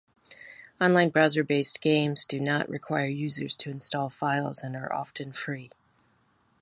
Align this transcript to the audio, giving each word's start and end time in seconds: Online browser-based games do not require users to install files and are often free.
Online 0.81 1.11
browser-based 1.11 1.79
games 1.79 2.25
do 2.25 2.39
not 2.39 2.67
require 2.67 3.05
users 3.05 3.55
to 3.57 3.69
install 3.69 4.09
files 4.09 4.63
and 4.63 4.75
are 4.75 4.91
often 4.91 5.31
free. 5.31 5.69